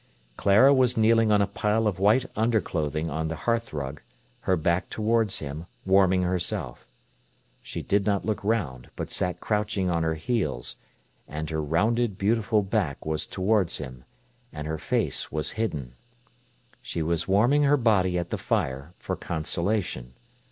Clara 0.35 0.73
was 0.73 0.97
kneeling 0.97 1.31
on 1.31 1.43
a 1.43 1.45
pile 1.47 1.85
of 1.85 1.99
white 1.99 2.25
underclothing 2.35 3.11
on 3.11 3.27
the 3.27 3.35
hearthrug, 3.35 4.01
her 4.39 4.55
back 4.57 4.89
towards 4.89 5.37
him, 5.37 5.67
warming 5.85 6.23
herself. 6.23 6.87
She 7.61 7.83
did 7.83 8.03
not 8.03 8.25
look 8.25 8.43
round, 8.43 8.89
but 8.95 9.11
sat 9.11 9.39
crouching 9.39 9.91
on 9.91 10.01
her 10.01 10.15
heels, 10.15 10.77
and 11.27 11.47
her 11.51 11.61
rounded 11.61 12.17
beautiful 12.17 12.63
back 12.63 13.05
was 13.05 13.27
towards 13.27 13.77
him, 13.77 14.03
and 14.51 14.65
her 14.65 14.79
face 14.79 15.31
was 15.31 15.51
hidden. 15.51 15.93
She 16.81 17.03
was 17.03 17.27
warming 17.27 17.61
her 17.65 17.77
body 17.77 18.17
at 18.17 18.31
the 18.31 18.39
fire 18.39 18.93
for 18.97 19.15
consolation. 19.15 20.15